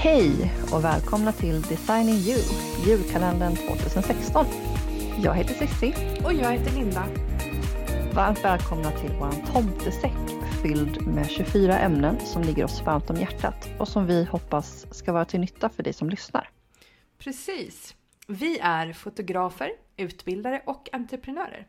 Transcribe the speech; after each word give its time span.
Hej 0.00 0.54
och 0.72 0.84
välkomna 0.84 1.32
till 1.32 1.62
Designing 1.62 2.14
You, 2.14 2.38
julkalendern 2.86 3.56
2016. 3.56 4.46
Jag 5.22 5.34
heter 5.34 5.54
Cissi. 5.54 5.94
Och 6.24 6.32
jag 6.32 6.52
heter 6.52 6.72
Linda. 6.72 7.06
Varmt 8.14 8.44
välkomna 8.44 8.90
till 8.90 9.10
vår 9.10 9.52
tomtesäck 9.52 10.12
fylld 10.62 11.06
med 11.06 11.30
24 11.30 11.78
ämnen 11.78 12.20
som 12.20 12.42
ligger 12.42 12.64
oss 12.64 12.82
varmt 12.82 13.10
om 13.10 13.16
hjärtat 13.16 13.68
och 13.78 13.88
som 13.88 14.06
vi 14.06 14.24
hoppas 14.24 14.94
ska 14.94 15.12
vara 15.12 15.24
till 15.24 15.40
nytta 15.40 15.68
för 15.68 15.82
dig 15.82 15.92
som 15.92 16.10
lyssnar. 16.10 16.50
Precis. 17.18 17.94
Vi 18.26 18.58
är 18.58 18.92
fotografer, 18.92 19.70
utbildare 19.96 20.62
och 20.66 20.88
entreprenörer. 20.92 21.66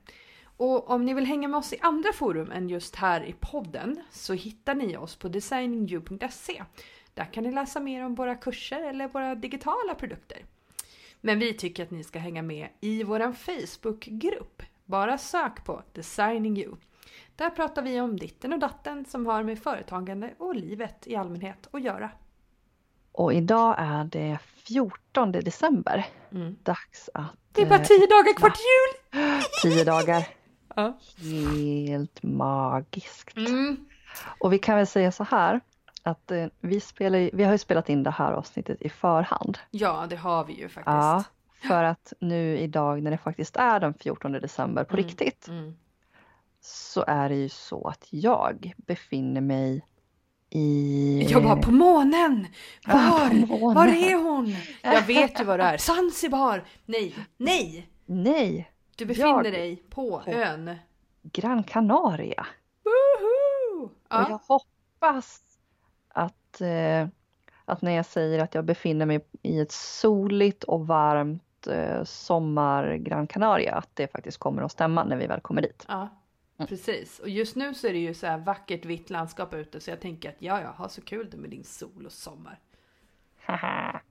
Och 0.57 0.89
om 0.89 1.05
ni 1.05 1.13
vill 1.13 1.25
hänga 1.25 1.47
med 1.47 1.57
oss 1.57 1.73
i 1.73 1.77
andra 1.81 2.13
forum 2.13 2.51
än 2.51 2.69
just 2.69 2.95
här 2.95 3.23
i 3.23 3.35
podden 3.39 4.01
så 4.11 4.33
hittar 4.33 4.75
ni 4.75 4.97
oss 4.97 5.15
på 5.15 5.27
designingyou.se. 5.27 6.63
Där 7.19 7.25
kan 7.25 7.43
ni 7.43 7.51
läsa 7.51 7.79
mer 7.79 8.05
om 8.05 8.15
våra 8.15 8.35
kurser 8.35 8.81
eller 8.81 9.07
våra 9.07 9.35
digitala 9.35 9.95
produkter. 9.95 10.37
Men 11.21 11.39
vi 11.39 11.53
tycker 11.53 11.83
att 11.83 11.91
ni 11.91 12.03
ska 12.03 12.19
hänga 12.19 12.41
med 12.41 12.67
i 12.79 13.03
vår 13.03 13.33
Facebookgrupp. 13.33 14.63
Bara 14.85 15.17
sök 15.17 15.65
på 15.65 15.83
Designing 15.93 16.57
You. 16.57 16.75
Där 17.35 17.49
pratar 17.49 17.81
vi 17.81 18.01
om 18.01 18.17
ditten 18.17 18.53
och 18.53 18.59
datten 18.59 19.05
som 19.05 19.25
har 19.25 19.43
med 19.43 19.59
företagande 19.59 20.33
och 20.37 20.55
livet 20.55 21.07
i 21.07 21.15
allmänhet 21.15 21.67
att 21.71 21.81
göra. 21.81 22.11
Och 23.11 23.33
idag 23.33 23.75
är 23.77 24.03
det 24.03 24.39
14 24.67 25.31
december. 25.31 26.05
Mm. 26.31 26.55
Dags 26.63 27.09
att... 27.13 27.37
Det 27.51 27.61
är 27.61 27.69
bara 27.69 27.79
tio 27.79 28.07
dagar 28.07 28.33
kvar 28.33 28.49
till 28.49 28.65
jul! 28.65 29.41
Tio 29.63 29.83
dagar. 29.83 30.27
Ja. 30.75 30.97
Helt 31.55 32.23
magiskt. 32.23 33.37
Mm. 33.37 33.85
Och 34.39 34.53
vi 34.53 34.59
kan 34.59 34.77
väl 34.77 34.87
säga 34.87 35.11
så 35.11 35.23
här 35.23 35.61
att 36.03 36.31
eh, 36.31 36.45
vi, 36.59 36.79
spelar, 36.79 37.29
vi 37.33 37.43
har 37.43 37.51
ju 37.51 37.57
spelat 37.57 37.89
in 37.89 38.03
det 38.03 38.11
här 38.11 38.31
avsnittet 38.33 38.81
i 38.81 38.89
förhand. 38.89 39.57
Ja, 39.71 40.05
det 40.09 40.15
har 40.15 40.43
vi 40.45 40.53
ju 40.53 40.69
faktiskt. 40.69 40.85
Ja, 40.85 41.23
för 41.67 41.83
att 41.83 42.13
nu 42.19 42.57
idag 42.57 43.03
när 43.03 43.11
det 43.11 43.17
faktiskt 43.17 43.55
är 43.57 43.79
den 43.79 43.93
14 43.93 44.31
december 44.31 44.83
på 44.83 44.93
Mm. 44.97 45.05
riktigt 45.07 45.47
Mm. 45.47 45.75
så 46.61 47.03
är 47.07 47.29
det 47.29 47.35
ju 47.35 47.49
så 47.49 47.87
att 47.87 48.07
jag 48.09 48.73
befinner 48.77 49.41
mig 49.41 49.85
i... 50.49 51.23
Jag 51.29 51.43
bara 51.43 51.55
på 51.55 51.71
månen! 51.71 52.47
Ja, 52.87 52.93
Var? 52.93 53.29
på 53.29 53.35
månen. 53.57 53.75
Var 53.75 53.87
är 53.87 54.15
hon? 54.23 54.55
Jag 54.81 55.01
vet 55.01 55.39
ju 55.39 55.43
var 55.43 55.57
det 55.57 55.63
är. 55.63 55.77
Zanzibar! 55.77 56.63
Nej, 56.85 57.15
nej! 57.37 57.89
Nej, 58.05 58.71
Du 58.95 59.05
befinner 59.05 59.27
Jag- 59.29 59.43
dig 59.43 59.75
på, 59.89 60.21
på- 60.25 60.31
ön. 60.31 60.75
Gran 61.21 61.63
Canaria. 61.63 62.47
Woho! 62.83 63.83
Och 63.85 63.91
Ja, 64.09 64.25
jag 64.29 64.39
hoppas 64.47 65.41
att, 66.09 66.61
eh, 66.61 67.07
att 67.65 67.81
när 67.81 67.91
jag 67.91 68.05
säger 68.05 68.39
att 68.39 68.55
jag 68.55 68.65
befinner 68.65 69.05
mig 69.05 69.19
i 69.41 69.59
ett 69.59 69.71
soligt 69.71 70.63
och 70.63 70.87
varmt 70.87 71.67
eh, 71.67 72.03
sommar 72.03 72.95
Gran 72.95 73.27
Canaria 73.27 73.75
att 73.75 73.89
det 73.95 74.07
faktiskt 74.11 74.37
kommer 74.37 74.61
att 74.61 74.71
stämma 74.71 75.03
när 75.03 75.17
vi 75.17 75.27
väl 75.27 75.41
kommer 75.41 75.61
dit. 75.61 75.85
ja, 75.87 76.09
Mm. 76.57 76.67
precis. 76.67 77.19
Och 77.19 77.29
just 77.29 77.55
nu 77.55 77.73
så 77.73 77.87
är 77.87 77.93
det 77.93 77.99
ju 77.99 78.13
så 78.13 78.27
här 78.27 78.37
vackert 78.37 78.85
vitt 78.85 79.09
landskap 79.09 79.53
ute 79.53 79.79
så 79.79 79.89
jag 79.89 79.99
tänker 79.99 80.29
att 80.29 80.35
ja, 80.39 80.61
ja, 80.61 80.69
ha 80.69 80.89
så 80.89 81.01
kul 81.01 81.29
du 81.29 81.37
med 81.37 81.49
din 81.49 81.63
sol 81.63 82.05
och 82.05 82.11
sommar. 82.11 82.59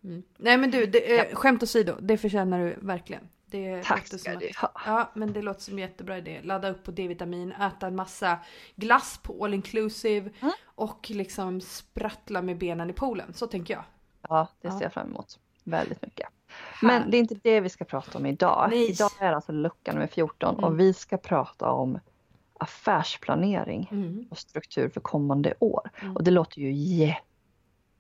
Mm. 0.05 0.23
Nej 0.37 0.59
men 0.59 0.71
du, 0.71 0.87
det, 0.87 1.19
eh, 1.19 1.35
skämt 1.35 1.63
åsido, 1.63 1.95
det 2.01 2.19
förtjänar 2.19 2.59
du 2.59 2.77
verkligen. 2.81 3.29
Det 3.51 3.83
Tack 3.83 3.99
låter 4.13 4.19
ska 4.19 4.31
som 4.31 4.41
du 4.41 4.49
att- 4.49 4.57
ha. 4.57 4.73
Ja, 4.87 5.11
men 5.15 5.33
det 5.33 5.43
låter 5.43 5.61
som 5.61 5.75
en 5.75 5.81
jättebra 5.81 6.19
idé. 6.19 6.41
Ladda 6.43 6.69
upp 6.71 6.85
på 6.85 6.91
D-vitamin, 6.91 7.53
äta 7.53 7.87
en 7.87 7.97
massa 7.97 8.39
glass 8.77 9.21
på 9.23 9.45
all 9.45 9.55
inclusive 9.55 10.31
Mm. 10.41 10.53
och 10.65 11.11
liksom 11.11 11.61
sprattla 11.61 12.43
med 12.43 12.59
benen 12.59 12.91
i 12.91 12.93
poolen. 12.93 13.33
Så 13.35 13.47
tänker 13.47 13.75
jag. 13.75 13.83
Ja, 14.29 14.49
det 14.61 14.69
Ja. 14.69 14.75
ser 14.79 14.83
jag 14.85 14.93
fram 14.93 15.09
emot. 15.09 15.39
Väldigt 15.65 16.03
mycket. 16.03 16.29
Men 16.83 17.11
det 17.11 17.17
är 17.17 17.19
inte 17.19 17.35
det 17.43 17.61
vi 17.61 17.69
ska 17.69 17.85
prata 17.85 18.19
om 18.19 18.27
idag. 18.27 18.67
Nej. 18.71 18.91
Idag 18.91 19.11
är 19.21 19.33
alltså 19.33 19.53
lucka 19.53 19.93
nummer 19.93 20.07
14 20.07 20.55
Mm. 20.55 20.65
och 20.65 20.81
vi 20.81 20.95
ska 20.95 21.17
prata 21.17 21.71
om 21.71 21.99
affärsplanering 22.61 23.89
Mm. 23.93 24.27
och 24.31 24.39
struktur 24.39 24.89
för 24.89 25.01
kommande 25.01 25.55
år. 25.59 25.91
Mm. 26.03 26.17
Och 26.17 26.25
det 26.25 26.31
låter 26.31 26.61
ju 26.61 26.73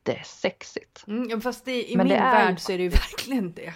jättesexigt. 0.06 1.04
Mm, 1.06 1.40
fast 1.40 1.64
det, 1.64 1.90
i 1.92 1.96
Men 1.96 2.06
min 2.06 2.16
det 2.16 2.22
är 2.22 2.32
värld 2.46 2.60
så 2.60 2.72
är 2.72 2.76
det 2.78 2.82
ju 2.84 2.88
verkligen 2.90 3.52
det. 3.52 3.74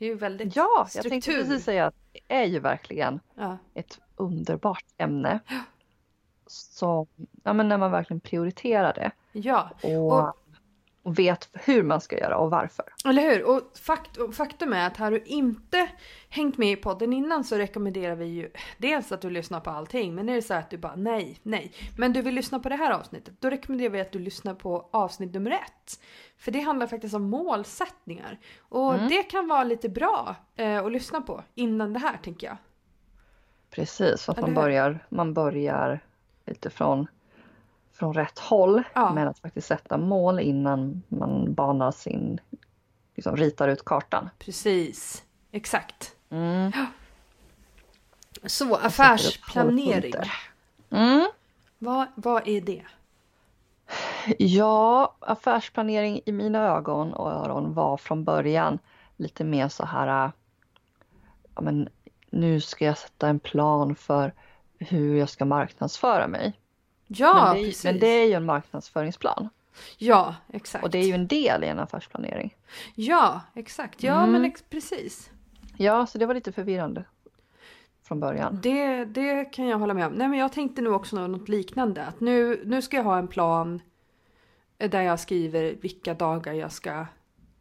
Det 0.00 0.04
är 0.06 0.08
ju 0.08 0.14
väldigt 0.14 0.56
Ja, 0.56 0.68
jag 0.78 0.88
struktur. 0.90 1.10
tänkte 1.10 1.30
precis 1.32 1.64
säga 1.64 1.86
att 1.86 1.94
det 2.12 2.20
är 2.34 2.44
ju 2.44 2.58
verkligen 2.58 3.20
Ja. 3.34 3.56
ett 3.74 4.00
underbart 4.16 4.84
ämne. 4.98 5.40
Så, 6.46 7.06
ja 7.44 7.52
men 7.52 7.68
när 7.68 7.78
man 7.78 7.90
verkligen 7.90 8.20
prioriterar 8.20 8.92
det 8.94 9.10
ja, 9.32 9.70
och, 9.82 10.12
Och- 10.12 10.36
och 11.02 11.18
vet 11.18 11.48
hur 11.52 11.82
man 11.82 12.00
ska 12.00 12.18
göra 12.18 12.36
och 12.36 12.50
varför. 12.50 12.84
eller 13.04 13.22
hur? 13.22 13.44
Och, 13.44 13.62
fakt, 13.78 14.16
och 14.16 14.34
faktum 14.34 14.72
är 14.72 14.86
att 14.86 14.96
har 14.96 15.10
du 15.10 15.22
inte 15.26 15.88
hängt 16.28 16.58
med 16.58 16.72
i 16.72 16.76
podden 16.76 17.12
innan 17.12 17.44
så 17.44 17.56
rekommenderar 17.56 18.14
vi 18.14 18.24
ju 18.26 18.50
dels 18.78 19.12
att 19.12 19.20
du 19.20 19.30
lyssnar 19.30 19.60
på 19.60 19.70
allting. 19.70 20.14
Men 20.14 20.28
är 20.28 20.34
det 20.34 20.42
så 20.42 20.54
att 20.54 20.70
du 20.70 20.78
bara 20.78 20.96
nej, 20.96 21.38
nej. 21.42 21.72
Men 21.98 22.12
du 22.12 22.22
vill 22.22 22.34
lyssna 22.34 22.60
på 22.60 22.68
det 22.68 22.76
här 22.76 22.90
avsnittet. 22.92 23.34
Då 23.40 23.50
rekommenderar 23.50 23.90
vi 23.90 24.00
att 24.00 24.12
du 24.12 24.18
lyssnar 24.18 24.54
på 24.54 24.88
avsnitt 24.90 25.34
nummer 25.34 25.50
ett. 25.50 26.00
För 26.38 26.50
det 26.50 26.60
handlar 26.60 26.86
faktiskt 26.86 27.14
om 27.14 27.22
målsättningar. 27.30 28.38
Och 28.60 28.94
Mm. 28.94 29.08
det 29.08 29.22
kan 29.22 29.48
vara 29.48 29.64
lite 29.64 29.88
bra 29.88 30.36
eh, 30.56 30.84
att 30.84 30.92
lyssna 30.92 31.20
på 31.20 31.42
innan 31.54 31.92
det 31.92 31.98
här 31.98 32.16
tänker 32.22 32.46
jag. 32.46 32.56
Precis, 33.70 34.20
så 34.22 34.32
att 34.32 34.40
man 34.40 34.54
börjar, 34.54 35.06
man 35.08 35.34
börjar 35.34 36.00
lite 36.46 36.70
från, 38.00 38.14
rätt 38.14 38.38
håll 38.38 38.82
Ja. 38.94 39.14
med 39.14 39.28
att 39.28 39.38
faktiskt 39.38 39.66
sätta 39.66 39.98
mål 39.98 40.40
innan 40.40 41.02
man 41.08 41.54
banar 41.54 41.90
sin, 41.90 42.40
liksom 43.14 43.36
ritar 43.36 43.68
ut 43.68 43.84
kartan. 43.84 44.30
Precis, 44.38 45.24
exakt. 45.52 46.14
Mm. 46.30 46.72
Så 48.46 48.76
affärsplanering. 48.76 50.12
Mm. 50.90 51.28
Vad, 51.78 52.06
vad 52.14 52.48
är 52.48 52.60
det? 52.60 52.82
Ja, 54.38 55.14
affärsplanering 55.20 56.20
i 56.26 56.32
mina 56.32 56.58
ögon 56.76 57.12
och 57.12 57.30
öron 57.32 57.74
var 57.74 57.96
från 57.96 58.24
början 58.24 58.78
lite 59.16 59.44
mer 59.44 59.68
så 59.68 59.84
här, 59.84 60.24
äh, 60.24 60.30
ja 61.54 61.60
men 61.60 61.88
nu 62.30 62.60
ska 62.60 62.84
jag 62.84 62.98
sätta 62.98 63.28
en 63.28 63.40
plan 63.40 63.94
för 63.94 64.32
hur 64.78 65.16
jag 65.16 65.28
ska 65.28 65.44
marknadsföra 65.44 66.26
mig. 66.28 66.59
Ja, 67.12 67.44
men, 67.44 67.54
det 67.54 67.60
är, 67.60 67.64
precis. 67.64 67.84
men 67.84 67.98
det 67.98 68.06
är 68.06 68.26
ju 68.26 68.32
en 68.32 68.44
marknadsplansplan 68.44 69.48
Ja, 69.98 70.34
exakt. 70.52 70.84
och 70.84 70.90
det 70.90 70.98
är 70.98 71.06
ju 71.06 71.12
en 71.14 71.26
del 71.26 71.64
i 71.64 71.66
en 71.66 71.78
affärsplanering. 71.78 72.54
Ja, 72.94 73.40
exakt. 73.54 74.02
Ja, 74.02 74.14
Mm. 74.18 74.32
men 74.32 74.44
ex- 74.44 74.64
precis. 74.70 75.30
Ja, 75.76 76.06
så 76.06 76.18
det 76.18 76.26
var 76.26 76.34
lite 76.34 76.52
förvirrande 76.52 77.04
från 78.02 78.20
början. 78.20 78.58
Det, 78.62 79.04
det 79.04 79.44
kan 79.44 79.66
jag 79.66 79.78
hålla 79.78 79.94
med 79.94 80.06
om. 80.06 80.12
Nej, 80.12 80.28
men 80.28 80.38
jag 80.38 80.52
tänkte 80.52 80.82
nog 80.82 80.94
också 80.94 81.16
något 81.28 81.48
liknande. 81.48 82.04
Att 82.06 82.20
nu, 82.20 82.62
nu 82.64 82.82
ska 82.82 82.96
jag 82.96 83.04
ha 83.04 83.18
en 83.18 83.28
plan 83.28 83.80
där 84.78 85.02
jag 85.02 85.20
skriver 85.20 85.74
vilka 85.80 86.14
dagar 86.14 86.52
jag 86.52 86.72
ska 86.72 87.06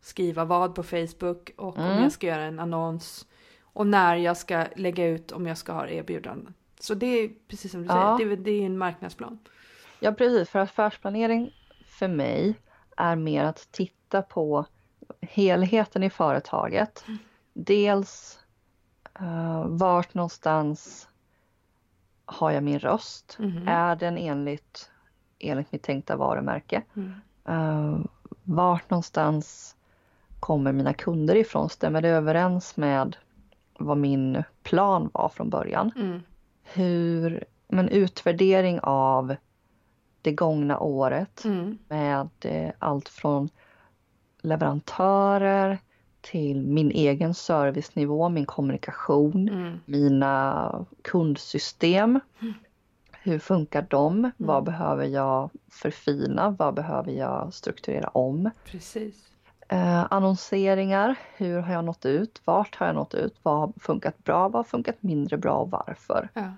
skriva 0.02 0.46
vad 0.46 0.76
på 0.76 0.84
Facebook 0.84 1.52
och 1.58 1.78
om 1.78 1.84
Mm. 1.86 2.04
jag 2.04 2.12
ska 2.12 2.28
göra 2.28 2.44
en 2.44 2.60
annons 2.60 3.28
och 3.64 3.88
när 3.88 4.16
jag 4.16 4.38
ska 4.38 4.66
lägga 4.76 5.06
ut 5.08 5.32
om 5.32 5.48
jag 5.48 5.58
ska 5.58 5.72
ha 5.74 5.88
erbjudanden. 5.88 6.54
Så 6.80 6.94
det 6.94 7.06
är 7.08 7.32
precis 7.48 7.72
som 7.72 7.82
du 7.82 7.88
Ja. 7.88 8.18
säger, 8.18 8.30
det, 8.30 8.34
är- 8.42 8.44
det 8.44 8.52
är 8.52 8.66
en 8.66 8.78
marknadsplan. 8.78 9.40
Ja, 10.00 10.12
precis. 10.12 10.50
För 10.50 10.60
affärsplanering 10.60 11.54
för 11.86 12.08
mig 12.08 12.56
är 12.98 13.16
mer 13.16 13.44
att 13.44 13.68
titta 13.72 14.22
på 14.22 14.66
helheten 15.22 16.04
i 16.04 16.10
företaget. 16.10 17.06
Dels 17.54 18.40
uh, 19.22 19.68
vart 19.68 20.14
någonstans 20.14 21.10
har 22.26 22.52
jag 22.52 22.64
min 22.64 22.80
röst? 22.80 23.36
Mhm. 23.40 23.68
Är 23.68 23.96
den 23.96 24.18
enligt, 24.18 24.92
enligt 25.40 25.72
mitt 25.72 25.84
tänkta 25.84 26.16
varumärke? 26.16 26.84
Mm. 26.96 27.14
Uh, 27.50 28.00
vart 28.44 28.90
någonstans 28.90 29.76
kommer 30.40 30.72
mina 30.72 30.94
kunder 30.94 31.36
ifrån? 31.36 31.70
Stämmer 31.70 32.02
det 32.02 32.10
överens 32.10 32.78
med 32.78 33.16
vad 33.80 33.98
min 33.98 34.44
plan 34.64 35.10
var 35.14 35.30
från 35.30 35.50
början? 35.50 35.92
Mm. 35.96 36.22
Hur, 36.74 37.44
men 37.68 37.90
utvärdering 37.90 38.80
av 38.84 39.36
det 40.22 40.32
gångna 40.32 40.80
året 40.80 41.46
Mm. 41.46 41.78
med 41.88 42.30
eh, 42.42 42.72
allt 42.80 43.10
från 43.10 43.50
leverantörer 44.42 45.78
till 46.22 46.66
min 46.68 46.92
egen 46.92 47.34
servicenivå, 47.34 48.30
min 48.30 48.46
kommunikation, 48.46 49.50
Mm. 49.50 49.80
mina 49.86 50.86
kundsystem. 51.02 52.20
Hur 53.22 53.40
funkar 53.40 53.88
de? 53.90 54.32
Vad 54.38 54.64
behöver 54.64 55.06
jag 55.06 55.50
förfina? 55.72 56.50
Vad 56.60 56.74
behöver 56.74 57.12
jag 57.12 57.54
strukturera 57.54 58.08
om? 58.08 58.50
Precis. 58.66 59.29
Eh, 59.72 60.06
annonseringar, 60.10 61.16
hur 61.36 61.60
har 61.60 61.74
jag 61.74 61.86
nått 61.86 62.06
ut? 62.06 62.42
Vart 62.46 62.76
har 62.76 62.86
jag 62.86 62.96
nått 62.96 63.14
ut? 63.14 63.36
Vad 63.44 63.60
har 63.60 63.74
funkat 63.80 64.24
bra? 64.24 64.42
Vad 64.42 64.56
har 64.56 64.64
funkat 64.64 64.96
mindre 65.00 65.38
bra 65.38 65.54
och 65.54 65.72
varför? 65.72 66.30
Ja. 66.34 66.52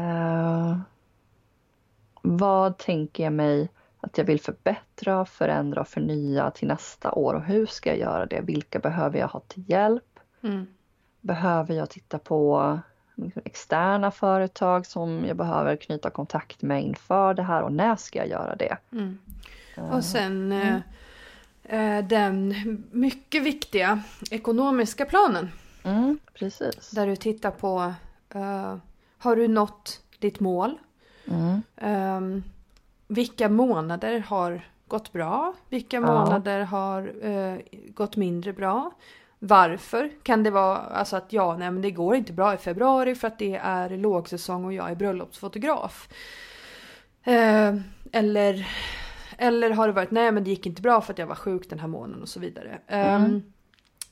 Eh, 0.00 0.78
vad 2.22 2.78
tänker 2.78 3.24
jag 3.24 3.32
mig 3.32 3.68
att 4.00 4.18
jag 4.18 4.24
vill 4.24 4.40
förbättra, 4.40 5.24
förändra 5.24 5.80
och 5.80 5.88
förnya 5.88 6.50
till 6.50 6.68
nästa 6.68 7.12
år. 7.12 7.34
Och 7.34 7.42
hur 7.42 7.66
ska 7.66 7.90
jag 7.90 7.98
göra 7.98 8.26
det? 8.26 8.40
Vilka 8.40 8.78
behöver 8.78 9.18
jag 9.18 9.28
ha 9.28 9.40
till 9.40 9.64
hjälp? 9.70 10.20
Mm. 10.42 10.66
Behöver 11.20 11.74
jag 11.74 11.90
titta 11.90 12.18
på 12.18 12.78
liksom 13.14 13.42
externa 13.44 14.10
företag 14.10 14.86
som 14.86 15.24
jag 15.24 15.36
behöver 15.36 15.76
knyta 15.76 16.10
kontakt 16.10 16.62
med 16.62 16.82
inför 16.82 17.34
det 17.34 17.42
här 17.42 17.62
och 17.62 17.72
när 17.72 17.96
ska 17.96 18.18
jag 18.18 18.28
göra 18.28 18.56
det? 18.56 18.76
Mm. 18.92 19.18
Och 19.76 20.04
sen 20.04 20.52
eh, 20.52 20.74
eh, 20.74 20.80
den 22.08 22.54
mycket 22.90 23.42
viktiga 23.42 24.02
ekonomiska 24.30 25.04
planen. 25.04 25.50
Mm, 25.84 26.18
precis. 26.34 26.90
Där 26.90 27.06
du 27.06 27.16
tittar 27.16 27.50
på, 27.50 27.92
eh, 28.34 28.76
har 29.18 29.36
du 29.36 29.48
nått 29.48 30.00
ditt 30.18 30.40
mål? 30.40 30.78
Mm. 31.30 31.62
Ehm, 31.76 32.42
vilka 33.08 33.48
månader 33.48 34.18
har 34.20 34.60
gått 34.86 35.12
bra? 35.12 35.54
Vilka 35.68 35.96
Ja. 35.96 36.00
månader 36.02 36.60
har 36.60 37.12
eh, 37.26 37.58
gått 37.94 38.16
mindre 38.16 38.52
bra? 38.52 38.90
Varför? 39.38 40.10
Kan 40.22 40.42
det 40.42 40.50
vara 40.50 40.76
alltså 40.78 41.16
att 41.16 41.32
ja, 41.32 41.56
nej 41.58 41.70
men 41.70 41.82
det 41.82 41.90
går 41.90 42.16
inte 42.16 42.32
bra 42.32 42.54
i 42.54 42.56
februari 42.56 43.14
för 43.14 43.28
att 43.28 43.38
det 43.38 43.56
är 43.56 43.90
lågsäsong 43.90 44.64
och 44.64 44.72
jag 44.72 44.90
är 44.90 44.94
bröllopsfotograf. 44.94 46.08
Eh, 47.24 47.74
eller, 48.12 48.68
eller 49.38 49.70
har 49.70 49.86
det 49.86 49.92
varit 49.92 50.10
nej 50.10 50.32
men 50.32 50.44
det 50.44 50.50
gick 50.50 50.66
inte 50.66 50.82
bra 50.82 51.00
för 51.00 51.12
att 51.12 51.18
jag 51.18 51.26
var 51.26 51.34
sjuk 51.34 51.70
den 51.70 51.78
här 51.78 51.88
månaden 51.88 52.22
och 52.22 52.28
så 52.28 52.40
vidare. 52.40 52.78
Mm. 52.86 53.42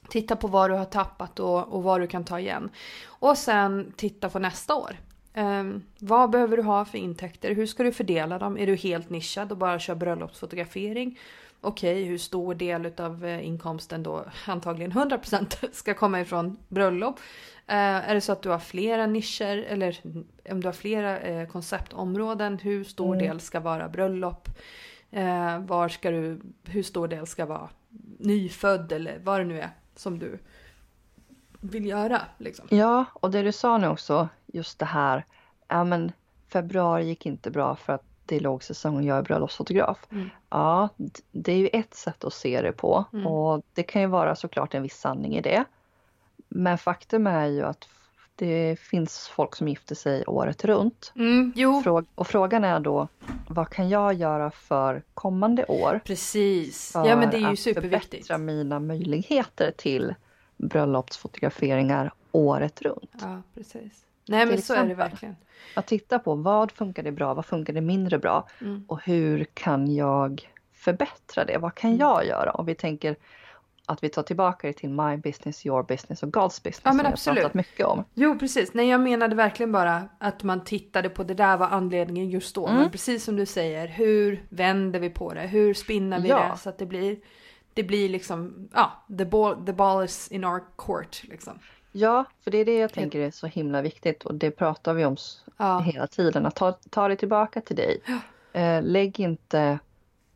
Titta 0.09 0.37
på 0.37 0.47
vad 0.47 0.71
du 0.71 0.75
har 0.75 0.85
tappat 0.85 1.41
och, 1.41 1.69
och 1.75 1.83
vad 1.83 2.01
du 2.01 2.07
kan 2.07 2.25
ta 2.25 2.41
igen. 2.41 2.71
Och 3.07 3.39
sen 3.39 3.93
titta 3.97 4.29
på 4.29 4.39
nästa 4.39 4.75
år. 4.75 4.97
Ehm, 5.35 5.83
vad 5.99 6.31
behöver 6.31 6.57
du 6.57 6.63
ha 6.63 6.85
för 6.85 6.99
intäkter? 6.99 7.55
Hur 7.55 7.67
ska 7.67 7.83
du 7.83 7.93
fördela 7.93 8.39
dem? 8.39 8.59
Är 8.59 8.67
du 8.67 8.77
helt 8.77 9.11
nischad 9.11 9.53
och 9.53 9.59
bara 9.59 9.79
kör 9.79 9.95
bröllopsfotografering? 9.95 11.19
Okej, 11.61 12.05
hur 12.05 12.19
stor 12.19 12.55
del 12.55 12.93
av 12.97 13.27
inkomsten 13.43 14.03
då, 14.03 14.25
antagligen 14.47 14.93
100% 14.93 15.71
ska 15.73 15.95
komma 15.95 16.21
ifrån 16.21 16.57
bröllop? 16.69 17.19
Eh, 17.67 17.77
är 18.11 18.15
det 18.15 18.21
så 18.21 18.33
att 18.33 18.43
du 18.43 18.49
har 18.49 18.59
flera 18.59 19.07
nischer 19.07 19.65
eller 19.69 19.99
om 20.51 20.61
du 20.61 20.69
har 20.69 20.73
flera 20.73 21.19
eh, 21.19 21.49
konceptområden, 21.49 22.59
hur 22.59 22.85
stor 22.85 23.15
Mm. 23.15 23.27
del 23.29 23.41
ska 23.41 23.61
vara 23.61 23.89
bröllop? 23.89 24.49
Eh, 25.11 25.59
var 25.59 25.89
ska 25.89 26.11
du, 26.11 26.41
hur 26.65 26.83
stor 26.83 27.09
del 27.09 27.27
ska 27.27 27.47
vara 27.47 27.69
nyfödd 28.19 28.93
eller 28.93 29.19
vad 29.19 29.41
det 29.41 29.45
nu 29.45 29.61
är 29.61 29.71
som 29.97 30.19
du 30.19 30.39
vill 31.61 31.87
göra? 31.87 32.21
Liksom. 32.39 32.67
Ja, 32.71 33.05
och 33.13 33.31
det 33.31 33.43
du 33.43 33.53
sa 33.53 33.79
nu 33.79 33.89
också, 33.89 34.29
just 34.47 34.79
det 34.79 34.85
här, 34.85 35.25
ja 35.69 35.85
men 35.85 36.13
februari 36.49 37.05
gick 37.07 37.27
inte 37.27 37.51
bra 37.51 37.77
för 37.77 37.93
att 37.93 38.03
det 38.27 38.37
är 38.37 38.41
lågsäsong 38.41 38.97
och 38.97 39.03
jag 39.03 39.19
är 39.19 39.23
bröllopsfotograf. 39.23 39.99
Mm. 40.11 40.31
Ja, 40.51 40.89
det 41.33 41.53
är 41.53 41.57
ju 41.57 41.69
ett 41.73 41.95
sätt 41.95 42.25
att 42.25 42.33
se 42.33 42.63
det 42.63 42.73
på 42.73 43.05
Mm. 43.13 43.27
och 43.27 43.63
det 43.75 43.83
kan 43.83 44.03
ju 44.03 44.09
vara 44.09 44.37
såklart 44.37 44.75
en 44.75 44.83
viss 44.83 44.99
sanning 45.01 45.37
i 45.37 45.41
det. 45.41 45.65
Men 46.49 46.79
faktum 46.79 47.27
är 47.27 47.47
ju 47.47 47.63
att 47.63 47.89
det 48.37 48.77
finns 48.81 49.29
folk 49.29 49.57
som 49.57 49.69
gifter 49.69 49.95
sig 49.95 50.25
året 50.27 50.65
runt. 50.65 51.13
Mm, 51.17 51.53
och 52.15 52.27
frågan 52.27 52.65
är 52.65 52.81
då, 52.81 53.09
vad 53.49 53.69
kan 53.71 53.89
jag 53.89 54.15
göra 54.15 54.51
för 54.51 55.03
kommande 55.15 55.65
år? 55.65 56.01
precis. 56.05 56.93
För 56.93 57.07
Ja 57.09 57.17
men 57.17 57.31
det 57.31 57.37
är 57.37 57.41
ju 57.41 57.47
att 57.47 57.59
superviktigt. 57.59 58.11
förbättra 58.27 58.39
mina 58.39 58.81
möjligheter 58.81 59.73
till 59.77 60.15
bröllopsfotograferingar 60.57 62.13
året 62.33 62.83
runt. 62.83 63.11
Ja, 63.21 63.43
precis. 63.55 64.05
Nej 64.29 64.47
men 64.47 64.63
så 64.63 64.75
är 64.75 64.85
det 64.89 64.95
verkligen. 64.95 65.37
Att 65.77 65.87
titta 65.87 66.19
på 66.19 66.35
vad 66.35 66.73
funkar 66.73 67.03
det 67.03 67.13
bra, 67.13 67.35
vad 67.35 67.47
funkar 67.47 67.73
det 67.73 67.81
mindre 67.81 68.19
bra 68.19 68.49
Mm. 68.61 68.85
och 68.89 69.01
hur 69.03 69.45
kan 69.55 69.95
jag 69.95 70.51
förbättra 70.73 71.45
det? 71.45 71.59
Vad 71.59 71.75
kan 71.75 71.91
Mm. 71.91 72.01
jag 72.01 72.27
göra? 72.27 72.51
Om 72.51 72.67
vi 72.67 72.75
tänker 72.75 73.17
att 73.87 74.03
vi 74.05 74.09
tar 74.09 74.23
tillbaka 74.23 74.67
det 74.67 74.73
till 74.73 74.91
my 74.91 75.17
business, 75.17 75.67
your 75.67 75.83
business 75.83 76.23
och 76.23 76.29
God's 76.29 76.63
business 76.65 76.81
Ja, 76.85 76.93
men 76.93 77.07
absolut. 77.07 77.39
pratat 77.43 77.55
mycket 77.55 77.87
om. 77.87 78.05
Jo 78.15 78.39
precis, 78.39 78.75
nej 78.75 78.89
jag 78.89 79.01
menade 79.01 79.37
verkligen 79.37 79.73
bara 79.73 80.09
att 80.19 80.43
man 80.43 80.65
tittade 80.65 81.09
på 81.09 81.25
det 81.25 81.35
där 81.35 81.57
var 81.57 81.67
anledningen 81.67 82.31
just 82.31 82.55
då. 82.55 82.67
Mm. 82.67 82.81
Men 82.81 82.91
precis 82.91 83.25
som 83.25 83.37
du 83.37 83.47
säger, 83.47 83.87
hur 83.89 84.47
vänder 84.49 85.01
vi 85.01 85.11
på 85.11 85.35
det? 85.35 85.41
Hur 85.41 85.75
spinnar 85.75 86.21
vi 86.21 86.29
Ja. 86.29 86.49
det 86.53 86.59
så 86.59 86.69
att 86.69 86.79
det 86.79 86.87
blir 86.87 87.17
det 87.75 87.83
blir 87.83 88.09
liksom, 88.09 88.69
ja, 88.75 89.05
the 89.19 89.25
ball, 89.25 89.67
the 89.67 89.73
ball 89.73 90.05
is 90.05 90.29
in 90.29 90.45
our 90.45 90.63
court 90.77 91.23
liksom. 91.25 91.59
Ja, 91.93 92.25
för 92.45 92.51
det 92.51 92.59
är 92.59 92.65
det 92.65 92.79
jag 92.79 92.93
tänker 92.93 93.21
är 93.21 93.31
så 93.31 93.47
himla 93.47 93.83
viktigt 93.83 94.25
och 94.25 94.35
det 94.35 94.51
pratar 94.51 94.95
vi 94.95 95.05
om 95.05 95.17
Ja, 95.57 95.79
hela 95.79 96.07
tiden. 96.07 96.47
Att 96.47 96.55
ta, 96.55 96.73
ta 96.91 97.09
det 97.09 97.17
tillbaka 97.17 97.61
till 97.61 97.77
dig. 97.77 98.01
Eh, 98.53 98.83
lägg 98.83 99.21
inte 99.21 99.79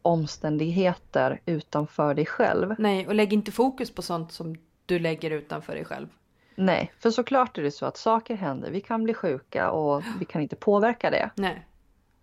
omständigheter 0.03 1.41
utanför 1.47 2.15
dig 2.15 2.27
själv. 2.27 2.75
nej, 2.79 3.07
och 3.07 3.15
lägg 3.15 3.33
inte 3.33 3.53
fokus 3.53 3.91
på 3.95 4.03
sånt 4.03 4.33
som 4.33 4.57
du 4.87 4.99
lägger 4.99 5.31
utanför 5.31 5.75
dig 5.75 5.85
själv. 5.85 6.09
Nej, 6.55 6.93
för 6.99 7.11
såklart 7.11 7.59
är 7.59 7.63
det 7.63 7.71
så 7.71 7.87
att 7.87 7.97
saker 7.97 8.35
händer. 8.37 8.71
Vi 8.71 8.81
kan 8.81 9.05
bli 9.05 9.15
sjuka 9.15 9.71
och 9.71 10.03
vi 10.19 10.25
kan 10.25 10.43
inte 10.43 10.57
påverka 10.57 11.11
det. 11.11 11.31
Nej, 11.35 11.67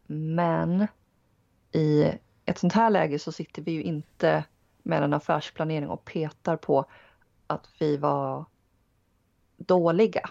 Men 0.08 0.88
i 1.72 2.12
ett 2.46 2.58
sånt 2.58 2.74
här 2.74 2.90
läge 2.90 3.20
så 3.20 3.32
sitter 3.32 3.62
vi 3.62 3.72
ju 3.72 3.84
inte 3.84 4.44
med 4.84 5.04
en 5.04 5.14
affärsplanering 5.14 5.90
och 5.90 6.06
petar 6.06 6.56
på 6.58 6.86
att 7.48 7.68
vi 7.80 7.98
var 7.98 8.46
dåliga. 9.58 10.30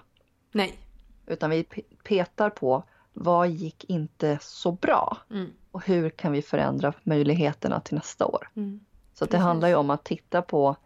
nej. 0.53 0.79
Utan 1.27 1.51
vi 1.51 1.63
pe- 1.63 1.97
petar 2.05 2.51
på 2.51 2.83
vad 3.19 3.49
gick 3.49 3.85
inte 3.85 4.39
så 4.43 4.73
bra 4.73 5.17
Mm. 5.31 5.53
och 5.71 5.87
hur 5.87 6.11
kan 6.11 6.33
vi 6.33 6.43
förändra 6.43 6.93
möjligheterna 7.03 7.81
till 7.81 7.95
nästa 7.95 8.27
år. 8.27 8.49
Mm. 8.57 8.81
Så 9.15 9.25
det 9.25 9.39
handlar 9.39 9.69
ju 9.69 9.75
om 9.75 9.91
att 9.91 10.05
titta 10.05 10.43
på 10.43 10.77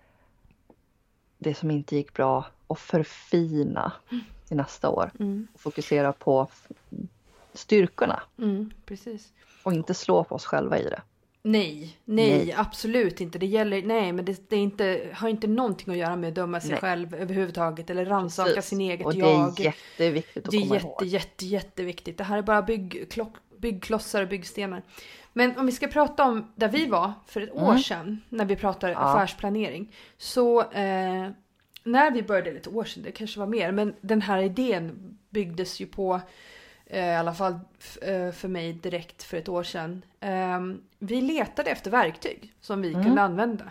det 1.39 1.55
som 1.55 1.71
inte 1.71 1.97
gick 1.97 2.13
bra 2.13 2.47
och 2.67 2.79
förfina 2.79 3.93
till 4.49 4.57
nästa 4.57 4.89
år. 4.89 5.11
Mm. 5.21 5.49
Och 5.55 5.61
fokusera 5.61 6.13
på 6.13 6.49
styrkorna 7.53 8.23
Mm. 8.39 8.71
Och 9.65 9.73
inte 9.73 9.95
slå 9.95 10.25
på 10.25 10.35
oss 10.35 10.45
själva 10.45 10.79
i 10.79 10.85
det. 10.85 11.03
Nej, 11.43 11.97
nej, 12.05 12.31
Nej. 12.45 12.55
absolut 12.57 13.21
inte. 13.21 13.39
Det 13.39 13.47
gäller, 13.47 13.83
nej, 13.83 14.13
men 14.13 14.25
det, 14.25 14.51
det 14.51 14.57
är 14.57 14.61
inte, 14.61 15.09
har 15.15 15.29
inte 15.29 15.47
någonting 15.47 15.93
att 15.93 15.99
göra 15.99 16.17
med 16.17 16.29
att 16.29 16.35
döma 16.35 16.61
sig 16.61 16.71
Nej. 16.71 16.81
själv 16.81 17.15
överhuvudtaget 17.15 17.91
eller 17.91 18.05
rannsaka 18.07 18.63
sin 18.63 18.81
eget 18.81 19.07
och 19.07 19.13
det 19.15 19.19
jag. 19.19 19.61
är 19.61 19.65
jätteviktigt 19.65 20.45
att 20.45 20.51
Det 20.51 20.57
är 20.57 20.61
komma 20.61 20.75
jätte, 20.75 20.87
ihåg. 20.87 21.05
jätte, 21.05 21.47
jätteviktigt. 21.47 22.19
Det 22.19 22.25
här 22.25 22.39
är 22.39 22.43
bara 22.43 22.63
byggklock, 22.63 23.35
byggklossar 23.59 24.23
och 24.23 24.29
byggstenar. 24.29 24.83
Men 25.33 25.59
om 25.59 25.67
vi 25.67 25.73
ska 25.73 25.87
prata 25.89 26.25
om 26.25 26.53
där 26.57 26.69
vi 26.69 26.87
var 26.87 27.13
för 27.27 27.41
ett 27.41 27.51
år 27.53 27.71
Mm. 27.71 27.79
sedan 27.83 28.21
när 28.29 28.45
vi 28.45 28.57
pratar 28.57 28.89
Ja. 28.89 28.97
affärsplanering. 28.99 29.93
Så 30.19 30.61
eh, 30.61 31.29
när 31.85 32.11
vi 32.11 32.23
började, 32.23 32.53
lite 32.53 32.71
år 32.71 32.85
sedan, 32.85 33.03
det 33.03 33.13
kanske 33.13 33.41
var 33.41 33.47
mer, 33.47 33.73
men 33.73 33.95
den 34.01 34.23
här 34.23 34.43
idén 34.43 35.17
byggdes 35.31 35.81
ju 35.81 35.87
på 35.87 36.21
i 36.93 37.01
alla 37.15 37.35
fall 37.35 37.53
eh, 38.03 38.31
för 38.33 38.49
mig 38.49 38.73
direkt 38.73 39.23
för 39.23 39.37
ett 39.37 39.49
år 39.49 39.63
sedan. 39.63 40.03
Eh, 40.21 40.61
vi 40.99 41.21
letade 41.21 41.71
efter 41.71 41.91
verktyg 41.91 42.53
som 42.61 42.83
vi 42.83 42.89
Mm. 42.93 43.05
kunde 43.05 43.23
använda. 43.23 43.65